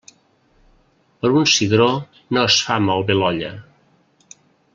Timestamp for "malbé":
2.87-3.19